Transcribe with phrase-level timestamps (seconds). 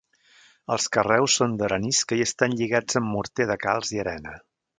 [0.75, 4.35] Els carreus són d'arenisca i estan lligats amb morter de calç i arena.